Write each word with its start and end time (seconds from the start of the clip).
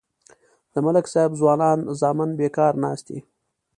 د 0.73 0.75
ملک 0.85 1.05
صاحب 1.13 1.31
ځوانان 1.39 1.79
زامن 1.99 2.29
بیکار 2.39 2.73
ناست 2.83 3.05
دي. 3.09 3.19